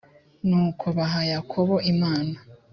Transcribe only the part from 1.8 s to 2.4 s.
imana